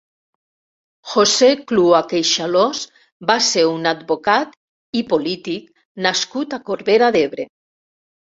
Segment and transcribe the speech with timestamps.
[1.09, 2.79] José Clua Queixalós
[3.31, 4.57] va ser un advocat
[5.03, 5.69] i polític
[6.09, 7.49] nascut a Corbera d'Ebre.